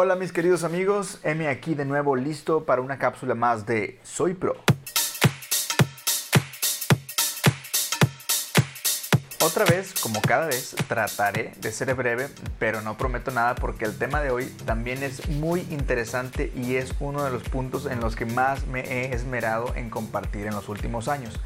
Hola 0.00 0.14
mis 0.14 0.30
queridos 0.30 0.62
amigos, 0.62 1.18
M 1.24 1.48
aquí 1.48 1.74
de 1.74 1.84
nuevo 1.84 2.14
listo 2.14 2.62
para 2.64 2.80
una 2.80 2.98
cápsula 2.98 3.34
más 3.34 3.66
de 3.66 3.98
Soy 4.04 4.32
Pro. 4.32 4.54
Otra 9.44 9.64
vez, 9.64 9.94
como 10.00 10.22
cada 10.22 10.46
vez, 10.46 10.76
trataré 10.86 11.52
de 11.60 11.72
ser 11.72 11.92
breve, 11.96 12.28
pero 12.60 12.80
no 12.80 12.96
prometo 12.96 13.32
nada 13.32 13.56
porque 13.56 13.86
el 13.86 13.98
tema 13.98 14.20
de 14.20 14.30
hoy 14.30 14.44
también 14.66 15.02
es 15.02 15.28
muy 15.30 15.62
interesante 15.62 16.52
y 16.54 16.76
es 16.76 16.94
uno 17.00 17.24
de 17.24 17.32
los 17.32 17.42
puntos 17.42 17.86
en 17.86 17.98
los 17.98 18.14
que 18.14 18.24
más 18.24 18.68
me 18.68 18.82
he 18.82 19.12
esmerado 19.12 19.74
en 19.74 19.90
compartir 19.90 20.46
en 20.46 20.54
los 20.54 20.68
últimos 20.68 21.08
años. 21.08 21.40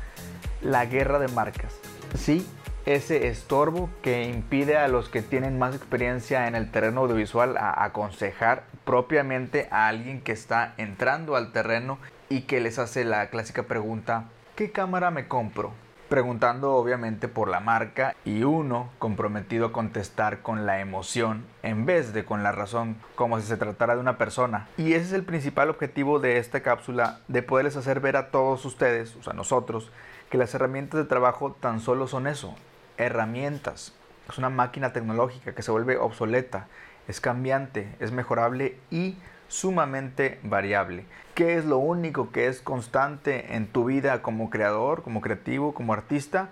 La 0.60 0.84
guerra 0.84 1.18
de 1.18 1.28
marcas. 1.28 1.72
Sí, 2.18 2.46
ese 2.84 3.28
estorbo 3.28 3.88
que 4.02 4.24
impide 4.24 4.76
a 4.76 4.88
los 4.88 5.08
que 5.08 5.22
tienen 5.22 5.58
más 5.58 5.74
experiencia 5.74 6.48
en 6.48 6.56
el 6.56 6.70
terreno 6.70 7.02
audiovisual 7.02 7.56
a 7.56 7.84
aconsejar 7.84 8.64
propiamente 8.84 9.68
a 9.70 9.86
alguien 9.86 10.20
que 10.20 10.32
está 10.32 10.74
entrando 10.78 11.36
al 11.36 11.52
terreno 11.52 11.98
y 12.28 12.42
que 12.42 12.60
les 12.60 12.78
hace 12.78 13.04
la 13.04 13.28
clásica 13.28 13.64
pregunta, 13.64 14.24
¿qué 14.56 14.72
cámara 14.72 15.10
me 15.12 15.28
compro? 15.28 15.72
Preguntando 16.08 16.74
obviamente 16.74 17.28
por 17.28 17.48
la 17.48 17.60
marca 17.60 18.16
y 18.24 18.42
uno 18.42 18.90
comprometido 18.98 19.66
a 19.66 19.72
contestar 19.72 20.40
con 20.40 20.66
la 20.66 20.80
emoción 20.80 21.44
en 21.62 21.86
vez 21.86 22.12
de 22.12 22.24
con 22.24 22.42
la 22.42 22.52
razón, 22.52 22.96
como 23.14 23.40
si 23.40 23.46
se 23.46 23.56
tratara 23.56 23.94
de 23.94 24.00
una 24.00 24.18
persona. 24.18 24.68
Y 24.76 24.94
ese 24.94 25.06
es 25.06 25.12
el 25.12 25.24
principal 25.24 25.70
objetivo 25.70 26.18
de 26.18 26.38
esta 26.38 26.60
cápsula, 26.60 27.20
de 27.28 27.42
poderles 27.42 27.76
hacer 27.76 28.00
ver 28.00 28.16
a 28.16 28.30
todos 28.30 28.64
ustedes, 28.64 29.14
o 29.16 29.22
sea, 29.22 29.32
nosotros, 29.32 29.90
que 30.30 30.36
las 30.36 30.54
herramientas 30.54 30.98
de 30.98 31.08
trabajo 31.08 31.56
tan 31.60 31.80
solo 31.80 32.08
son 32.08 32.26
eso, 32.26 32.56
herramientas. 33.04 33.94
Es 34.28 34.38
una 34.38 34.50
máquina 34.50 34.92
tecnológica 34.92 35.54
que 35.54 35.62
se 35.62 35.70
vuelve 35.70 35.96
obsoleta, 35.96 36.68
es 37.08 37.20
cambiante, 37.20 37.94
es 38.00 38.12
mejorable 38.12 38.76
y 38.90 39.16
sumamente 39.48 40.40
variable. 40.42 41.04
¿Qué 41.34 41.56
es 41.58 41.64
lo 41.64 41.78
único 41.78 42.30
que 42.30 42.46
es 42.46 42.62
constante 42.62 43.54
en 43.54 43.66
tu 43.66 43.84
vida 43.84 44.22
como 44.22 44.48
creador, 44.48 45.02
como 45.02 45.20
creativo, 45.20 45.74
como 45.74 45.92
artista? 45.92 46.48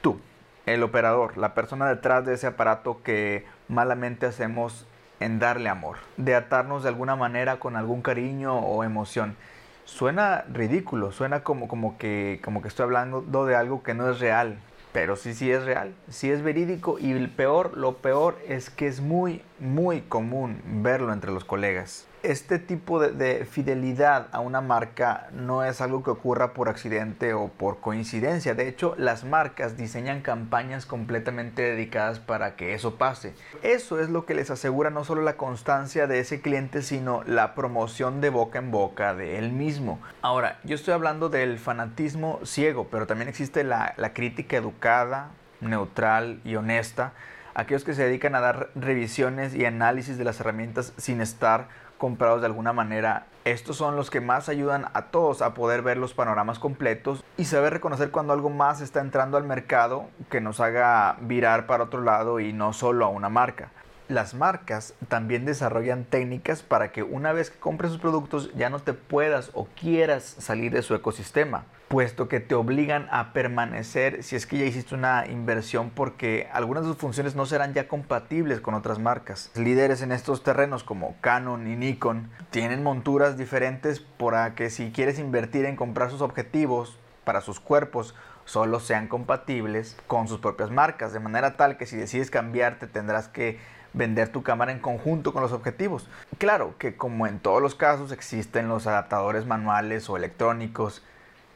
Tú, 0.00 0.20
el 0.66 0.82
operador, 0.82 1.36
la 1.36 1.54
persona 1.54 1.88
detrás 1.88 2.24
de 2.24 2.34
ese 2.34 2.46
aparato 2.46 3.02
que 3.02 3.46
malamente 3.68 4.26
hacemos 4.26 4.86
en 5.20 5.38
darle 5.38 5.68
amor, 5.68 5.98
de 6.16 6.34
atarnos 6.34 6.82
de 6.82 6.88
alguna 6.88 7.14
manera 7.14 7.58
con 7.60 7.76
algún 7.76 8.02
cariño 8.02 8.58
o 8.58 8.82
emoción. 8.82 9.36
Suena 9.84 10.44
ridículo, 10.52 11.12
suena 11.12 11.44
como, 11.44 11.68
como, 11.68 11.98
que, 11.98 12.40
como 12.42 12.62
que 12.62 12.68
estoy 12.68 12.84
hablando 12.84 13.46
de 13.46 13.54
algo 13.54 13.82
que 13.82 13.94
no 13.94 14.10
es 14.10 14.18
real, 14.18 14.58
pero 14.92 15.16
sí, 15.16 15.34
sí 15.34 15.50
es 15.50 15.64
real, 15.64 15.94
sí 16.08 16.30
es 16.30 16.42
verídico. 16.42 16.98
Y 16.98 17.12
el 17.12 17.30
peor, 17.30 17.76
lo 17.76 17.96
peor 17.96 18.38
es 18.46 18.70
que 18.70 18.86
es 18.86 19.00
muy, 19.00 19.42
muy 19.58 20.02
común 20.02 20.60
verlo 20.64 21.12
entre 21.12 21.32
los 21.32 21.44
colegas 21.44 22.06
este 22.22 22.58
tipo 22.58 23.00
de, 23.00 23.44
fidelidad 23.44 24.28
a 24.32 24.40
una 24.40 24.60
marca 24.60 25.28
no 25.32 25.64
es 25.64 25.80
algo 25.80 26.02
que 26.02 26.10
ocurra 26.10 26.52
por 26.52 26.68
accidente 26.68 27.34
o 27.34 27.48
por 27.48 27.80
coincidencia. 27.80 28.54
De 28.54 28.68
hecho, 28.68 28.94
las 28.98 29.24
marcas 29.24 29.76
diseñan 29.76 30.20
campañas 30.20 30.86
completamente 30.86 31.62
dedicadas 31.62 32.20
para 32.20 32.56
que 32.56 32.74
eso 32.74 32.96
pase. 32.96 33.34
Eso 33.62 34.00
es 34.00 34.10
lo 34.10 34.26
que 34.26 34.34
les 34.34 34.50
asegura 34.50 34.90
no 34.90 35.04
solo 35.04 35.22
la 35.22 35.36
constancia 35.36 36.06
de 36.06 36.20
ese 36.20 36.40
cliente, 36.40 36.82
sino 36.82 37.22
la 37.24 37.54
promoción 37.54 38.20
de 38.20 38.30
boca 38.30 38.58
en 38.58 38.70
boca 38.70 39.14
de 39.14 39.38
él 39.38 39.52
mismo. 39.52 40.00
Ahora, 40.22 40.58
yo 40.64 40.74
estoy 40.74 40.94
hablando 40.94 41.28
del 41.28 41.58
fanatismo 41.58 42.40
ciego, 42.44 42.88
pero 42.90 43.06
también 43.06 43.28
existe 43.28 43.64
la, 43.64 43.94
crítica 44.14 44.56
educada, 44.56 45.30
neutral 45.60 46.40
y 46.44 46.56
honesta. 46.56 47.12
Aquellos 47.54 47.84
que 47.84 47.94
se 47.94 48.04
dedican 48.04 48.34
a 48.34 48.40
dar 48.40 48.70
revisiones 48.74 49.54
y 49.54 49.64
análisis 49.64 50.18
de 50.18 50.24
las 50.24 50.40
herramientas 50.40 50.92
sin 50.96 51.20
estar 51.20 51.68
comprados 52.00 52.40
de 52.40 52.46
alguna 52.46 52.72
manera. 52.72 53.26
Estos 53.44 53.76
son 53.76 53.94
los 53.94 54.10
que 54.10 54.22
más 54.22 54.48
ayudan 54.48 54.86
a 54.94 55.10
todos 55.10 55.42
a 55.42 55.52
poder 55.52 55.82
ver 55.82 55.98
los 55.98 56.14
panoramas 56.14 56.58
completos 56.58 57.22
y 57.36 57.44
saber 57.44 57.74
reconocer 57.74 58.10
cuando 58.10 58.32
algo 58.32 58.48
más 58.48 58.80
está 58.80 59.00
entrando 59.00 59.36
al 59.36 59.44
mercado 59.44 60.06
que 60.30 60.40
nos 60.40 60.60
haga 60.60 61.16
virar 61.20 61.66
para 61.66 61.84
otro 61.84 62.00
lado 62.02 62.40
y 62.40 62.54
no 62.54 62.72
solo 62.72 63.04
a 63.04 63.08
una 63.08 63.28
marca. 63.28 63.70
Las 64.08 64.32
marcas 64.32 64.94
también 65.08 65.44
desarrollan 65.44 66.04
técnicas 66.04 66.62
para 66.62 66.90
que 66.90 67.02
una 67.02 67.32
vez 67.32 67.50
que 67.50 67.58
compres 67.58 67.92
sus 67.92 68.00
productos 68.00 68.50
ya 68.54 68.70
no 68.70 68.80
te 68.80 68.94
puedas 68.94 69.50
o 69.52 69.66
quieras 69.78 70.24
salir 70.24 70.72
de 70.72 70.82
su 70.82 70.94
ecosistema 70.94 71.64
puesto 71.90 72.28
que 72.28 72.38
te 72.38 72.54
obligan 72.54 73.08
a 73.10 73.32
permanecer 73.32 74.22
si 74.22 74.36
es 74.36 74.46
que 74.46 74.58
ya 74.58 74.64
hiciste 74.64 74.94
una 74.94 75.26
inversión 75.26 75.90
porque 75.90 76.48
algunas 76.52 76.84
de 76.84 76.90
sus 76.90 76.98
funciones 76.98 77.34
no 77.34 77.46
serán 77.46 77.74
ya 77.74 77.88
compatibles 77.88 78.60
con 78.60 78.74
otras 78.74 79.00
marcas. 79.00 79.50
Líderes 79.56 80.00
en 80.00 80.12
estos 80.12 80.44
terrenos 80.44 80.84
como 80.84 81.16
Canon 81.20 81.66
y 81.66 81.74
Nikon 81.74 82.30
tienen 82.50 82.84
monturas 82.84 83.36
diferentes 83.36 83.98
para 83.98 84.54
que 84.54 84.70
si 84.70 84.92
quieres 84.92 85.18
invertir 85.18 85.64
en 85.64 85.74
comprar 85.74 86.12
sus 86.12 86.20
objetivos 86.20 86.96
para 87.24 87.40
sus 87.40 87.58
cuerpos 87.58 88.14
solo 88.44 88.78
sean 88.78 89.08
compatibles 89.08 89.96
con 90.06 90.28
sus 90.28 90.38
propias 90.38 90.70
marcas, 90.70 91.12
de 91.12 91.18
manera 91.18 91.56
tal 91.56 91.76
que 91.76 91.86
si 91.86 91.96
decides 91.96 92.30
cambiarte 92.30 92.86
tendrás 92.86 93.26
que 93.26 93.58
vender 93.94 94.28
tu 94.28 94.44
cámara 94.44 94.70
en 94.70 94.78
conjunto 94.78 95.32
con 95.32 95.42
los 95.42 95.50
objetivos. 95.50 96.08
Claro 96.38 96.76
que 96.78 96.94
como 96.96 97.26
en 97.26 97.40
todos 97.40 97.60
los 97.60 97.74
casos 97.74 98.12
existen 98.12 98.68
los 98.68 98.86
adaptadores 98.86 99.44
manuales 99.44 100.08
o 100.08 100.16
electrónicos 100.16 101.02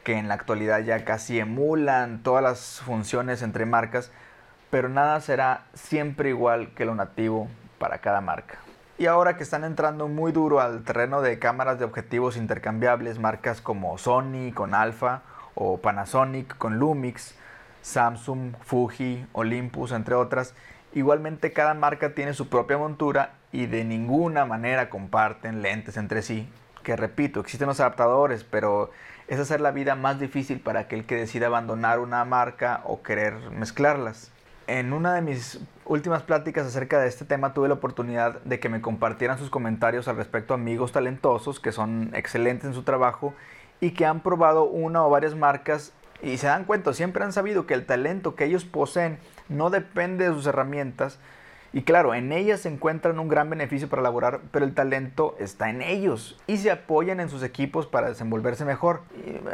que 0.05 0.13
en 0.13 0.29
la 0.29 0.35
actualidad 0.35 0.81
ya 0.81 1.03
casi 1.03 1.39
emulan 1.39 2.21
todas 2.21 2.43
las 2.43 2.79
funciones 2.81 3.41
entre 3.41 3.65
marcas, 3.65 4.11
pero 4.69 4.87
nada 4.87 5.19
será 5.19 5.65
siempre 5.73 6.29
igual 6.29 6.73
que 6.75 6.85
lo 6.85 6.93
nativo 6.93 7.49
para 7.79 7.97
cada 7.97 8.21
marca. 8.21 8.59
Y 8.99 9.07
ahora 9.07 9.35
que 9.35 9.43
están 9.43 9.63
entrando 9.63 10.07
muy 10.07 10.31
duro 10.31 10.61
al 10.61 10.83
terreno 10.83 11.21
de 11.21 11.39
cámaras 11.39 11.79
de 11.79 11.85
objetivos 11.85 12.37
intercambiables, 12.37 13.17
marcas 13.17 13.61
como 13.61 13.97
Sony 13.97 14.53
con 14.53 14.75
Alpha 14.75 15.23
o 15.55 15.79
Panasonic 15.79 16.55
con 16.57 16.77
Lumix, 16.77 17.35
Samsung, 17.81 18.53
Fuji, 18.61 19.25
Olympus, 19.33 19.91
entre 19.91 20.13
otras, 20.13 20.53
igualmente 20.93 21.51
cada 21.51 21.73
marca 21.73 22.13
tiene 22.13 22.33
su 22.33 22.47
propia 22.47 22.77
montura 22.77 23.33
y 23.51 23.65
de 23.65 23.83
ninguna 23.83 24.45
manera 24.45 24.89
comparten 24.89 25.63
lentes 25.63 25.97
entre 25.97 26.21
sí. 26.21 26.47
Que 26.83 26.95
repito, 26.95 27.39
existen 27.39 27.67
los 27.67 27.79
adaptadores, 27.79 28.43
pero 28.43 28.91
es 29.27 29.39
hacer 29.39 29.61
la 29.61 29.71
vida 29.71 29.95
más 29.95 30.19
difícil 30.19 30.59
para 30.59 30.81
aquel 30.81 31.05
que 31.05 31.15
decida 31.15 31.47
abandonar 31.47 31.99
una 31.99 32.23
marca 32.25 32.81
o 32.85 33.01
querer 33.01 33.33
mezclarlas. 33.51 34.31
En 34.67 34.93
una 34.93 35.13
de 35.13 35.21
mis 35.21 35.59
últimas 35.85 36.23
pláticas 36.23 36.65
acerca 36.65 36.99
de 36.99 37.07
este 37.07 37.25
tema 37.25 37.53
tuve 37.53 37.67
la 37.67 37.75
oportunidad 37.75 38.41
de 38.43 38.59
que 38.59 38.69
me 38.69 38.81
compartieran 38.81 39.37
sus 39.37 39.49
comentarios 39.49 40.07
al 40.07 40.17
respecto 40.17 40.53
a 40.53 40.57
amigos 40.57 40.91
talentosos 40.91 41.59
que 41.59 41.71
son 41.71 42.09
excelentes 42.13 42.65
en 42.65 42.73
su 42.73 42.83
trabajo 42.83 43.33
y 43.79 43.91
que 43.91 44.05
han 44.05 44.21
probado 44.21 44.63
una 44.63 45.05
o 45.05 45.09
varias 45.09 45.35
marcas 45.35 45.93
y 46.21 46.37
se 46.37 46.47
dan 46.47 46.63
cuenta, 46.63 46.93
siempre 46.93 47.23
han 47.23 47.33
sabido 47.33 47.67
que 47.67 47.73
el 47.73 47.85
talento 47.85 48.35
que 48.35 48.45
ellos 48.45 48.65
poseen 48.65 49.19
no 49.49 49.69
depende 49.69 50.27
de 50.27 50.33
sus 50.33 50.47
herramientas, 50.47 51.19
y 51.75 51.83
claro, 51.83 52.15
en 52.15 52.31
ellas 52.31 52.61
se 52.61 52.69
encuentran 52.69 53.19
un 53.19 53.27
gran 53.27 53.49
beneficio 53.49 53.89
para 53.89 54.01
laborar, 54.01 54.39
pero 54.49 54.63
el 54.63 54.73
talento 54.73 55.35
está 55.39 55.69
en 55.69 55.81
ellos 55.81 56.37
y 56.47 56.55
se 56.55 56.71
apoyan 56.71 57.19
en 57.19 57.27
sus 57.27 57.43
equipos 57.43 57.85
para 57.85 58.07
desenvolverse 58.07 58.63
mejor. 58.63 59.01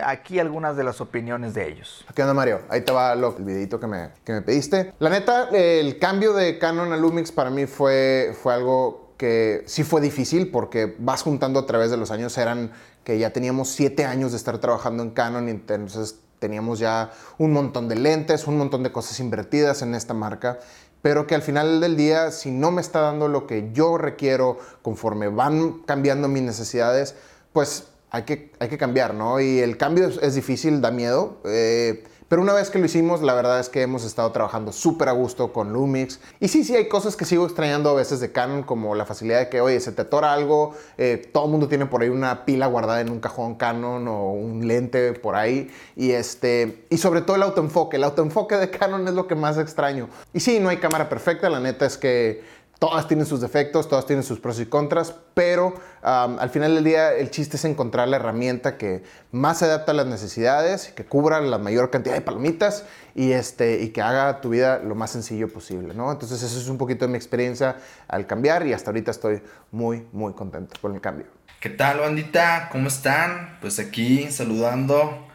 aquí 0.05 0.37
algunas 0.37 0.77
de 0.77 0.83
las 0.83 1.01
opiniones 1.01 1.55
de 1.55 1.67
ellos. 1.67 2.05
¿Qué 2.13 2.21
onda, 2.21 2.35
Mario? 2.35 2.59
Ahí 2.69 2.81
te 2.81 2.91
va 2.91 3.13
el 3.13 3.25
videito 3.39 3.79
que 3.79 3.87
me, 3.87 4.09
que 4.23 4.33
me 4.33 4.43
pediste. 4.43 4.93
La 4.99 5.09
neta, 5.09 5.49
el 5.49 5.97
cambio 5.97 6.33
de 6.33 6.59
Canon 6.59 6.93
a 6.93 6.97
Lumix 6.97 7.31
para 7.31 7.49
mí 7.49 7.65
fue, 7.65 8.35
fue 8.39 8.53
algo 8.53 9.15
que 9.17 9.63
sí 9.65 9.83
fue 9.83 9.99
difícil 9.99 10.51
porque 10.51 10.95
vas 10.99 11.23
juntando 11.23 11.59
a 11.59 11.65
través 11.65 11.89
de 11.89 11.97
los 11.97 12.11
años. 12.11 12.37
Eran 12.37 12.71
que 13.03 13.17
ya 13.17 13.33
teníamos 13.33 13.69
siete 13.69 14.05
años 14.05 14.29
de 14.29 14.37
estar 14.37 14.59
trabajando 14.59 15.01
en 15.01 15.09
Canon 15.09 15.47
y 15.47 15.51
entonces 15.51 16.19
teníamos 16.37 16.77
ya 16.77 17.11
un 17.39 17.51
montón 17.51 17.87
de 17.87 17.95
lentes, 17.95 18.45
un 18.45 18.59
montón 18.59 18.83
de 18.83 18.91
cosas 18.91 19.19
invertidas 19.19 19.81
en 19.81 19.95
esta 19.95 20.13
marca 20.13 20.59
pero 21.01 21.27
que 21.27 21.35
al 21.35 21.41
final 21.41 21.81
del 21.81 21.95
día, 21.95 22.31
si 22.31 22.51
no 22.51 22.71
me 22.71 22.81
está 22.81 23.01
dando 23.01 23.27
lo 23.27 23.47
que 23.47 23.71
yo 23.73 23.97
requiero 23.97 24.59
conforme 24.81 25.27
van 25.27 25.79
cambiando 25.83 26.27
mis 26.27 26.43
necesidades, 26.43 27.15
pues 27.53 27.85
hay 28.11 28.23
que, 28.23 28.51
hay 28.59 28.69
que 28.69 28.77
cambiar, 28.77 29.13
¿no? 29.13 29.39
Y 29.39 29.59
el 29.59 29.77
cambio 29.77 30.07
es, 30.07 30.35
difícil, 30.35 30.81
da 30.81 30.91
miedo. 30.91 31.37
Eh, 31.45 32.03
pero 32.31 32.43
una 32.43 32.53
vez 32.53 32.69
que 32.69 32.79
lo 32.79 32.85
hicimos, 32.85 33.21
la 33.21 33.33
verdad 33.33 33.59
es 33.59 33.67
que 33.67 33.81
hemos 33.81 34.05
estado 34.05 34.31
trabajando 34.31 34.71
súper 34.71 35.09
a 35.09 35.11
gusto 35.11 35.51
con 35.51 35.73
Lumix. 35.73 36.21
Y 36.39 36.47
sí, 36.47 36.63
sí, 36.63 36.73
hay 36.73 36.87
cosas 36.87 37.17
que 37.17 37.25
sigo 37.25 37.43
extrañando 37.43 37.89
a 37.89 37.93
veces 37.93 38.21
de 38.21 38.31
Canon, 38.31 38.63
como 38.63 38.95
la 38.95 39.05
facilidad 39.05 39.39
de 39.39 39.49
que, 39.49 39.59
oye, 39.59 39.81
se 39.81 39.91
te 39.91 40.03
atora 40.03 40.31
algo, 40.31 40.73
eh, 40.97 41.29
todo 41.33 41.43
el 41.43 41.51
mundo 41.51 41.67
tiene 41.67 41.87
por 41.87 42.03
ahí 42.03 42.07
una 42.07 42.45
pila 42.45 42.67
guardada 42.67 43.01
en 43.01 43.09
un 43.09 43.19
cajón 43.19 43.55
Canon 43.55 44.07
o 44.07 44.31
un 44.31 44.65
lente 44.65 45.11
por 45.11 45.35
ahí. 45.35 45.69
Y, 45.97 46.11
este, 46.11 46.85
y 46.89 46.99
sobre 46.99 47.19
todo 47.19 47.35
el 47.35 47.43
autoenfoque. 47.43 47.97
El 47.97 48.05
autoenfoque 48.05 48.55
de 48.55 48.69
Canon 48.69 49.05
es 49.09 49.13
lo 49.13 49.27
que 49.27 49.35
más 49.35 49.57
extraño. 49.57 50.07
Y 50.31 50.39
sí, 50.39 50.61
no 50.61 50.69
hay 50.69 50.77
cámara 50.77 51.09
perfecta, 51.09 51.49
la 51.49 51.59
neta 51.59 51.85
es 51.85 51.97
que 51.97 52.60
todas 52.81 53.07
tienen 53.07 53.27
sus 53.27 53.41
defectos, 53.41 53.87
todas 53.87 54.07
tienen 54.07 54.23
sus 54.23 54.39
pros 54.39 54.59
y 54.59 54.65
contras, 54.65 55.13
pero 55.35 55.75
al 56.01 56.49
final 56.49 56.73
del 56.73 56.83
día 56.83 57.13
el 57.13 57.29
chiste 57.29 57.57
es 57.57 57.65
encontrar 57.65 58.07
la 58.07 58.15
herramienta 58.15 58.75
que 58.75 59.03
más 59.31 59.59
se 59.59 59.65
adapta 59.65 59.91
a 59.91 59.93
las 59.93 60.07
necesidades, 60.07 60.87
que 60.87 61.05
cubra 61.05 61.39
la 61.41 61.59
mayor 61.59 61.91
cantidad 61.91 62.15
de 62.15 62.21
palomitas 62.21 62.85
y, 63.13 63.33
este, 63.33 63.83
y 63.83 63.89
que 63.89 64.01
haga 64.01 64.41
tu 64.41 64.49
vida 64.49 64.79
lo 64.79 64.95
más 64.95 65.11
sencillo 65.11 65.47
posible, 65.47 65.93
¿no? 65.93 66.11
Entonces 66.11 66.41
eso 66.41 66.59
es 66.59 66.67
un 66.69 66.79
poquito 66.79 67.05
de 67.05 67.11
mi 67.11 67.17
experiencia 67.17 67.75
al 68.07 68.25
cambiar 68.25 68.65
y 68.65 68.73
hasta 68.73 68.89
ahorita 68.89 69.11
estoy 69.11 69.43
muy, 69.69 70.07
muy 70.11 70.33
contento 70.33 70.73
con 70.81 70.95
el 70.95 71.01
cambio. 71.01 71.27
¿Qué 71.59 71.69
tal, 71.69 71.99
bandita? 71.99 72.69
¿Cómo 72.71 72.87
están? 72.87 73.59
Pues 73.61 73.77
aquí 73.77 74.31
saludando 74.31 75.27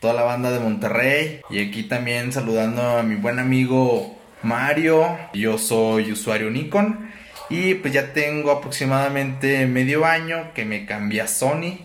toda 0.00 0.14
la 0.14 0.22
banda 0.22 0.50
de 0.50 0.58
Monterrey 0.58 1.42
y 1.50 1.68
aquí 1.68 1.82
también 1.82 2.32
saludando 2.32 2.80
a 2.80 3.02
mi 3.02 3.16
buen 3.16 3.38
amigo 3.38 4.23
Mario. 4.44 5.18
Yo 5.32 5.58
soy 5.58 6.12
usuario 6.12 6.50
Nikon 6.50 7.10
y 7.50 7.74
pues 7.74 7.92
ya 7.92 8.12
tengo 8.12 8.50
aproximadamente 8.50 9.66
medio 9.66 10.04
año 10.04 10.52
que 10.54 10.64
me 10.64 10.86
cambié 10.86 11.22
a 11.22 11.28
Sony. 11.28 11.78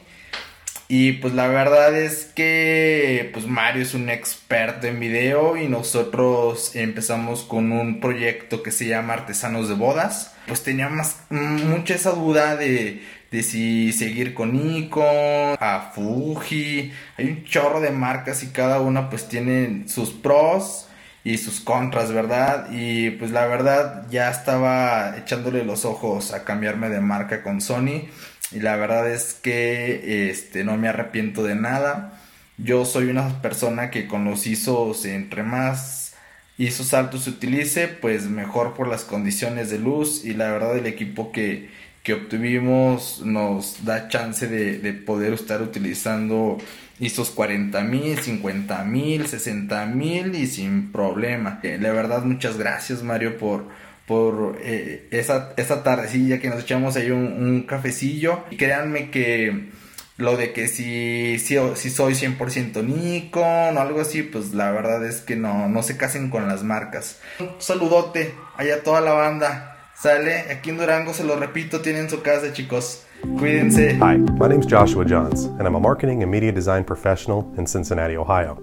Y 0.91 1.13
pues 1.13 1.35
la 1.35 1.47
verdad 1.47 1.95
es 1.95 2.25
que 2.25 3.29
pues 3.31 3.45
Mario 3.45 3.83
es 3.83 3.93
un 3.93 4.09
experto 4.09 4.87
en 4.87 4.99
video 4.99 5.55
y 5.55 5.67
nosotros 5.67 6.75
empezamos 6.75 7.43
con 7.43 7.71
un 7.71 7.99
proyecto 7.99 8.63
que 8.63 8.71
se 8.71 8.87
llama 8.87 9.13
Artesanos 9.13 9.69
de 9.69 9.75
Bodas. 9.75 10.33
Pues 10.47 10.63
teníamos 10.63 11.15
mucha 11.29 11.93
esa 11.93 12.11
duda 12.11 12.55
de, 12.55 13.03
de 13.29 13.43
si 13.43 13.93
seguir 13.93 14.33
con 14.33 14.53
Nikon, 14.53 15.57
a 15.59 15.91
Fuji. 15.93 16.91
Hay 17.17 17.25
un 17.27 17.43
chorro 17.45 17.81
de 17.81 17.91
marcas 17.91 18.41
y 18.41 18.47
cada 18.47 18.81
una 18.81 19.11
pues 19.11 19.29
tiene 19.29 19.87
sus 19.87 20.09
pros 20.09 20.88
y 21.23 21.37
sus 21.37 21.59
contras, 21.59 22.11
¿verdad? 22.11 22.67
Y 22.71 23.11
pues 23.11 23.31
la 23.31 23.45
verdad 23.45 24.07
ya 24.09 24.29
estaba 24.29 25.17
echándole 25.17 25.63
los 25.63 25.85
ojos 25.85 26.33
a 26.33 26.43
cambiarme 26.43 26.89
de 26.89 27.01
marca 27.01 27.43
con 27.43 27.61
Sony 27.61 28.07
y 28.51 28.59
la 28.59 28.75
verdad 28.77 29.09
es 29.09 29.33
que 29.33 30.29
este 30.29 30.63
no 30.63 30.77
me 30.77 30.87
arrepiento 30.87 31.43
de 31.43 31.55
nada. 31.55 32.19
Yo 32.57 32.85
soy 32.85 33.09
una 33.09 33.41
persona 33.41 33.89
que 33.89 34.07
con 34.07 34.25
los 34.25 34.47
ISOs 34.47 35.05
entre 35.05 35.43
más 35.43 36.15
ISOs 36.57 36.93
altos 36.93 37.23
se 37.23 37.29
utilice, 37.29 37.87
pues 37.87 38.25
mejor 38.25 38.73
por 38.73 38.87
las 38.87 39.05
condiciones 39.05 39.69
de 39.69 39.79
luz 39.79 40.25
y 40.25 40.33
la 40.33 40.51
verdad 40.51 40.77
el 40.77 40.87
equipo 40.87 41.31
que, 41.31 41.69
que 42.03 42.13
obtuvimos 42.13 43.21
nos 43.23 43.85
da 43.85 44.07
chance 44.07 44.47
de, 44.47 44.79
de 44.79 44.93
poder 44.93 45.33
estar 45.33 45.61
utilizando 45.61 46.57
estos 46.99 47.29
40 47.29 47.81
mil, 47.81 48.19
50 48.19 48.83
mil, 48.83 49.27
60 49.27 49.85
mil 49.85 50.35
y 50.35 50.47
sin 50.47 50.91
problema. 50.91 51.59
Eh, 51.63 51.77
la 51.79 51.91
verdad, 51.91 52.23
muchas 52.23 52.57
gracias 52.57 53.03
Mario 53.03 53.37
por, 53.37 53.67
por 54.05 54.57
eh, 54.61 55.07
esa, 55.11 55.53
esa 55.57 55.83
tardecilla 55.83 56.39
que 56.39 56.49
nos 56.49 56.63
echamos 56.63 56.95
ahí 56.95 57.11
un, 57.11 57.63
cafecillo. 57.63 58.43
Y 58.51 58.57
créanme 58.57 59.11
que 59.11 59.69
lo 60.17 60.35
de 60.35 60.51
que 60.51 60.67
si, 60.67 61.39
si, 61.39 61.55
si 61.75 61.89
soy 61.89 62.13
100% 62.13 62.83
Nikon 62.83 63.77
o 63.77 63.79
algo 63.79 64.01
así, 64.01 64.23
pues 64.23 64.53
la 64.53 64.71
verdad 64.71 65.05
es 65.05 65.21
que 65.21 65.37
no, 65.37 65.69
no 65.69 65.83
se 65.83 65.95
casen 65.95 66.29
con 66.29 66.47
las 66.47 66.63
marcas. 66.63 67.19
Un 67.39 67.51
saludote 67.59 68.33
allá 68.57 68.75
a 68.75 68.83
toda 68.83 68.99
la 68.99 69.13
banda. 69.13 69.78
Sale, 70.01 70.45
aquí 70.49 70.69
en 70.69 70.77
Durango, 70.77 71.13
se 71.13 71.25
lo 71.25 71.35
repito, 71.35 71.81
tienen 71.81 72.09
su 72.09 72.21
casa, 72.21 72.53
chicos. 72.53 73.03
Cuídense. 73.37 73.97
Hi, 73.99 74.15
my 74.15 74.47
name's 74.47 74.65
Joshua 74.65 75.03
Johns, 75.03 75.43
and 75.43 75.67
I'm 75.67 75.75
a 75.75 75.79
marketing 75.81 76.23
and 76.23 76.31
media 76.31 76.53
design 76.53 76.85
professional 76.85 77.53
in 77.57 77.67
Cincinnati, 77.67 78.15
Ohio. 78.15 78.55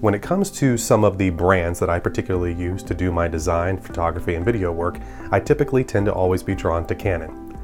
When 0.00 0.14
it 0.14 0.20
comes 0.20 0.50
to 0.58 0.76
some 0.76 1.04
of 1.04 1.16
the 1.16 1.30
brands 1.30 1.78
that 1.78 1.88
I 1.88 2.00
particularly 2.00 2.54
use 2.54 2.82
to 2.82 2.94
do 2.94 3.12
my 3.12 3.28
design, 3.28 3.78
photography, 3.78 4.34
and 4.34 4.44
video 4.44 4.72
work, 4.72 4.98
I 5.30 5.38
typically 5.38 5.84
tend 5.84 6.06
to 6.06 6.12
always 6.12 6.42
be 6.42 6.56
drawn 6.56 6.84
to 6.88 6.96
Canon. 6.96 7.56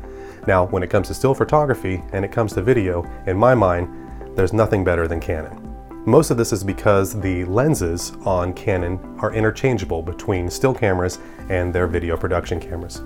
Now, 0.47 0.67
when 0.67 0.85
it 0.85 0.91
comes 0.91 1.09
to 1.09 1.15
still 1.15 1.35
photography 1.35 2.05
and 2.13 2.25
it 2.25 2.31
comes 2.31 2.53
to 2.53 2.63
video, 2.63 3.05
in 3.27 3.37
my 3.37 3.57
mind, 3.57 3.89
there's 4.37 4.53
nothing 4.53 4.85
better 4.85 5.09
than 5.09 5.19
Canon. 5.19 5.70
Most 6.11 6.33
of 6.33 6.37
this 6.37 6.53
is 6.53 6.65
because 6.65 7.21
the 7.21 7.45
lenses 7.45 8.11
on 8.25 8.53
Canon 8.53 8.99
are 9.21 9.33
interchangeable 9.33 10.03
between 10.03 10.51
still 10.51 10.75
cameras 10.75 11.21
and 11.49 11.73
their 11.73 11.87
video 11.87 12.17
production 12.17 12.59
cameras. 12.59 13.03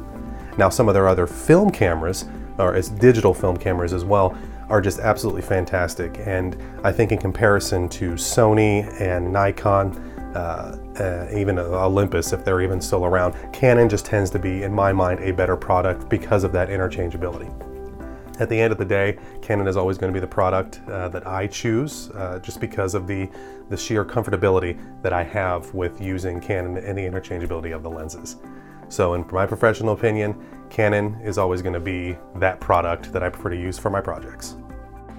Now, 0.57 0.71
some 0.71 0.89
of 0.89 0.95
their 0.95 1.07
other 1.07 1.27
film 1.27 1.71
cameras 1.71 2.25
or 2.57 2.75
as 2.75 2.89
digital 2.89 3.35
film 3.35 3.59
cameras 3.59 3.93
as 3.93 4.07
well, 4.07 4.35
are 4.71 4.81
just 4.81 5.01
absolutely 5.01 5.43
fantastic. 5.43 6.19
And 6.25 6.57
I 6.83 6.93
think 6.93 7.13
in 7.13 7.19
comparison 7.19 7.91
to 7.91 8.13
Sony 8.13 8.89
and 9.03 9.31
Nikon, 9.31 9.93
uh, 10.35 10.79
uh, 10.99 11.37
even 11.37 11.59
Olympus, 11.59 12.33
if 12.33 12.43
they're 12.43 12.63
even 12.63 12.81
still 12.81 13.05
around, 13.05 13.35
Canon 13.53 13.91
just 13.91 14.07
tends 14.07 14.31
to 14.31 14.39
be, 14.39 14.63
in 14.63 14.73
my 14.73 14.95
mind, 14.95 15.21
a 15.21 15.31
better 15.31 15.59
product 15.59 16.09
because 16.09 16.43
of 16.43 16.53
that 16.53 16.71
interchangeability. 16.71 17.74
At 18.41 18.49
the 18.49 18.61
end 18.61 18.73
of 18.73 18.79
the 18.79 18.85
day, 18.85 19.17
Canon 19.43 19.69
is 19.69 19.77
always 19.77 19.97
going 19.97 20.13
to 20.13 20.17
be 20.17 20.21
the 20.21 20.27
product 20.27 20.81
uh, 20.89 21.09
that 21.11 21.27
I 21.27 21.47
choose 21.47 22.11
uh, 22.11 22.41
just 22.41 22.61
because 22.61 22.95
of 22.95 23.07
the, 23.07 23.29
the 23.71 23.77
sheer 23.77 24.05
comfortability 24.05 24.77
that 25.03 25.13
I 25.13 25.23
have 25.23 25.73
with 25.73 26.01
using 26.01 26.41
Canon 26.41 26.77
and 26.77 26.99
the 26.99 27.03
interchangeability 27.03 27.75
of 27.75 27.85
the 27.85 27.91
lenses. 27.91 28.37
So, 28.89 29.15
in 29.15 29.25
my 29.31 29.47
professional 29.47 29.95
opinion, 29.95 30.35
Canon 30.69 31.21
is 31.23 31.39
always 31.39 31.63
going 31.63 31.75
to 31.75 31.81
be 31.81 32.17
that 32.37 32.61
product 32.61 33.13
that 33.13 33.23
I 33.23 33.29
prefer 33.29 33.51
to 33.51 33.57
use 33.57 33.79
for 33.79 33.91
my 33.91 34.01
projects. 34.01 34.57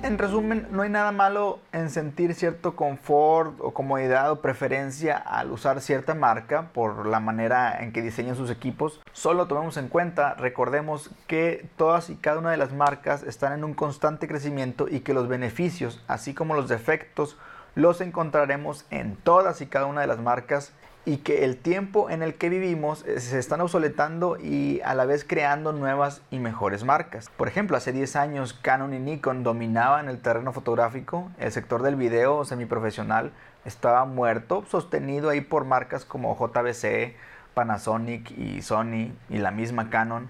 En 0.05 0.19
resumen, 0.19 0.67
no 0.69 0.83
hay 0.83 0.89
nada 0.91 1.11
malo 1.11 1.57
en 1.71 1.89
sentir 1.89 2.35
cierto 2.35 2.75
confort 2.75 3.55
o 3.59 3.73
comodidad 3.73 4.31
o 4.31 4.39
preferencia 4.39 5.17
al 5.17 5.51
usar 5.51 5.81
cierta 5.81 6.13
marca 6.13 6.69
por 6.73 7.07
la 7.07 7.19
manera 7.19 7.81
en 7.81 7.91
que 7.91 8.03
diseñan 8.03 8.35
sus 8.35 8.51
equipos. 8.51 9.01
Solo 9.13 9.47
tomemos 9.47 9.77
en 9.77 9.87
cuenta, 9.87 10.35
recordemos 10.35 11.09
que 11.25 11.67
todas 11.75 12.11
y 12.11 12.17
cada 12.17 12.37
una 12.37 12.51
de 12.51 12.57
las 12.57 12.71
marcas 12.71 13.23
están 13.23 13.53
en 13.53 13.63
un 13.63 13.73
constante 13.73 14.27
crecimiento 14.27 14.85
y 14.87 14.99
que 14.99 15.15
los 15.15 15.27
beneficios, 15.27 16.03
así 16.07 16.35
como 16.35 16.53
los 16.53 16.69
defectos, 16.69 17.35
los 17.73 17.99
encontraremos 17.99 18.85
en 18.91 19.15
todas 19.15 19.59
y 19.61 19.65
cada 19.65 19.87
una 19.87 20.01
de 20.01 20.07
las 20.07 20.19
marcas 20.19 20.71
y 21.05 21.17
que 21.17 21.45
el 21.45 21.57
tiempo 21.57 22.09
en 22.09 22.23
el 22.23 22.33
que 22.33 22.49
vivimos 22.49 23.05
eh, 23.05 23.19
se 23.19 23.37
están 23.37 23.61
obsoletando 23.61 24.37
y 24.37 24.81
a 24.83 24.95
la 24.95 25.05
vez 25.05 25.23
creando 25.23 25.71
nuevas 25.71 26.21
y 26.31 26.39
mejores 26.39 26.83
marcas. 26.83 27.29
Por 27.37 27.47
ejemplo, 27.47 27.77
hace 27.77 27.91
10 27.91 28.15
años 28.15 28.53
Canon 28.53 28.93
y 28.93 28.99
Nikon 28.99 29.43
dominaban 29.43 30.09
el 30.09 30.19
terreno 30.19 30.51
fotográfico, 30.51 31.31
el 31.37 31.51
sector 31.51 31.83
del 31.83 31.95
video 31.95 32.43
semiprofesional 32.43 33.31
estaba 33.65 34.05
muerto, 34.05 34.63
sostenido 34.67 35.29
ahí 35.29 35.41
por 35.41 35.65
marcas 35.65 36.05
como 36.05 36.35
JVC, 36.35 37.15
Panasonic 37.53 38.31
y 38.31 38.61
Sony 38.61 39.11
y 39.29 39.37
la 39.37 39.51
misma 39.51 39.89
Canon. 39.89 40.27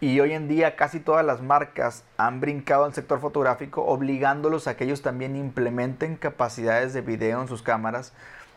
Y 0.00 0.20
hoy 0.20 0.32
en 0.32 0.48
día 0.48 0.76
casi 0.76 1.00
todas 1.00 1.24
las 1.24 1.40
marcas 1.40 2.04
han 2.18 2.40
brincado 2.40 2.84
al 2.84 2.92
sector 2.92 3.20
fotográfico, 3.20 3.86
obligándolos 3.86 4.66
a 4.68 4.76
que 4.76 4.84
ellos 4.84 5.02
también 5.02 5.36
implementen 5.36 6.16
capacidades 6.16 6.92
de 6.92 7.00
video 7.00 7.40
en 7.40 7.48
sus 7.48 7.62
cámaras 7.62 8.12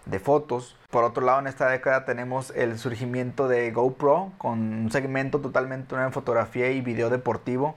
de 0.10 0.20
fotos. 0.20 0.76
Por 0.90 1.04
otro 1.04 1.26
lado, 1.26 1.40
en 1.40 1.48
esta 1.48 1.70
década 1.70 2.06
tenemos 2.06 2.52
el 2.56 2.78
surgimiento 2.80 3.48
de 3.48 3.72
GoPro 3.72 4.32
con 4.38 4.60
un 4.60 4.92
segmento 4.92 5.40
totalmente 5.40 5.94
nuevo 5.96 6.08
en 6.08 6.14
fotografía 6.14 6.72
y 6.72 6.82
video 6.82 7.10
deportivo, 7.10 7.76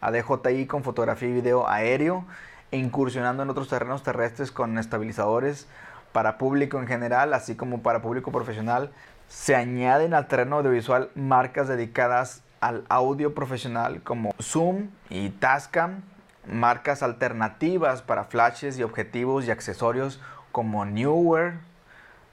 a 0.00 0.10
DJI 0.10 0.66
con 0.66 0.84
fotografía 0.84 1.28
y 1.28 1.32
video 1.32 1.68
aéreo, 1.68 2.24
e 2.70 2.78
incursionando 2.78 3.42
en 3.42 3.50
otros 3.50 3.68
terrenos 3.68 4.02
terrestres 4.02 4.50
con 4.50 4.78
estabilizadores 4.78 5.66
para 6.12 6.38
público 6.38 6.78
en 6.78 6.86
general, 6.86 7.34
así 7.34 7.54
como 7.56 7.82
para 7.82 8.02
público 8.02 8.32
profesional. 8.32 8.90
Se 9.28 9.54
añaden 9.54 10.14
al 10.14 10.28
terreno 10.28 10.56
audiovisual 10.56 11.10
marcas 11.14 11.68
dedicadas 11.68 12.42
al 12.60 12.84
audio 12.88 13.34
profesional 13.34 14.02
como 14.02 14.32
Zoom 14.40 14.88
y 15.10 15.30
Tascam, 15.30 16.02
marcas 16.46 17.02
alternativas 17.02 18.02
para 18.02 18.24
flashes 18.24 18.78
y 18.78 18.82
objetivos 18.82 19.46
y 19.46 19.50
accesorios 19.50 20.20
como 20.52 20.84
Newer, 20.84 21.54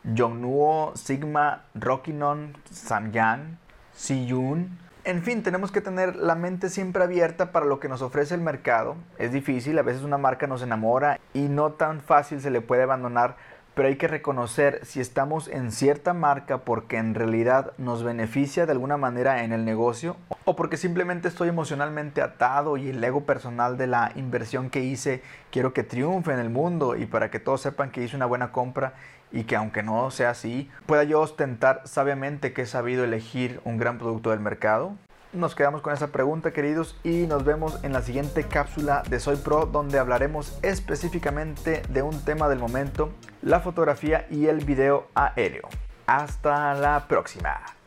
Yongnuo, 0.04 0.94
Sigma, 0.96 1.64
Rockinon, 1.76 2.58
Samyang, 2.72 3.58
Siyun. 3.94 4.78
En 5.06 5.24
fin, 5.24 5.44
tenemos 5.44 5.72
que 5.72 5.82
tener 5.82 6.16
la 6.16 6.36
mente 6.36 6.70
siempre 6.70 7.04
abierta 7.04 7.52
para 7.52 7.66
lo 7.66 7.80
que 7.80 7.90
nos 7.90 8.02
ofrece 8.02 8.36
el 8.36 8.42
mercado. 8.42 8.96
Es 9.18 9.32
difícil, 9.32 9.80
a 9.80 9.82
veces 9.82 10.04
una 10.04 10.18
marca 10.18 10.46
nos 10.46 10.62
enamora 10.62 11.20
y 11.34 11.48
no 11.50 11.72
tan 11.72 12.02
fácil 12.02 12.42
se 12.42 12.52
le 12.52 12.62
puede 12.62 12.84
abandonar, 12.84 13.38
pero 13.80 13.88
hay 13.88 13.96
que 13.96 14.10
reconocer 14.10 14.82
si 14.84 15.00
estamos 15.00 15.48
en 15.48 15.72
cierta 15.72 16.14
marca 16.14 16.60
porque 16.60 16.98
en 16.98 17.16
realidad 17.16 17.72
nos 17.78 18.04
beneficia 18.04 18.66
de 18.66 18.74
alguna 18.74 18.98
manera 18.98 19.44
en 19.46 19.54
el 19.54 19.64
negocio 19.64 20.18
o 20.44 20.56
porque 20.56 20.76
simplemente 20.76 21.30
estoy 21.30 21.48
emocionalmente 21.48 22.22
atado 22.22 22.76
y 22.76 22.90
el 22.90 23.02
ego 23.02 23.22
personal 23.24 23.78
de 23.78 23.88
la 23.88 24.12
inversión 24.16 24.70
que 24.70 24.82
hice 24.82 25.24
quiero 25.50 25.74
que 25.74 25.84
triunfe 25.84 26.34
en 26.34 26.40
el 26.40 26.50
mundo 26.50 26.98
y 26.98 27.06
para 27.06 27.32
que 27.32 27.40
todos 27.40 27.62
sepan 27.62 27.90
que 27.90 28.04
hice 28.04 28.18
una 28.18 28.26
buena 28.26 28.52
compra 28.52 28.96
y 29.32 29.44
que 29.44 29.56
aunque 29.56 29.84
no 29.84 30.12
sea 30.12 30.32
así, 30.32 30.70
pueda 30.86 31.04
yo 31.04 31.22
ostentar 31.22 31.82
sabiamente 31.86 32.54
que 32.54 32.64
he 32.64 32.66
sabido 32.66 33.04
elegir 33.04 33.62
un 33.64 33.78
gran 33.78 33.98
producto 33.98 34.32
del 34.32 34.40
mercado? 34.40 34.96
Nos 35.32 35.54
quedamos 35.54 35.82
con 35.82 35.94
esa 35.94 36.08
pregunta 36.08 36.54
queridos 36.54 37.00
y 37.04 37.28
nos 37.28 37.46
vemos 37.46 37.84
en 37.84 37.94
la 37.94 38.02
siguiente 38.02 38.46
cápsula 38.46 39.04
de 39.08 39.20
Soy 39.20 39.36
Pro 39.36 39.68
donde 39.68 40.00
hablaremos 40.00 40.58
específicamente 40.64 41.84
de 41.90 42.02
un 42.02 42.20
tema 42.26 42.50
del 42.50 42.58
momento, 42.58 43.12
la 43.44 43.60
fotografía 43.60 44.26
y 44.32 44.48
el 44.48 44.66
video 44.66 45.08
aéreo. 45.14 45.70
Hasta 46.08 46.74
la 46.74 47.08
próxima. 47.08 47.79